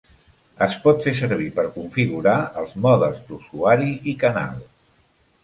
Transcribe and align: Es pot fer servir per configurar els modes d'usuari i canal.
Es 0.65 0.77
pot 0.85 1.03
fer 1.07 1.11
servir 1.19 1.49
per 1.59 1.65
configurar 1.75 2.33
els 2.63 2.73
modes 2.87 3.21
d'usuari 3.29 3.93
i 4.15 4.19
canal. 4.27 4.59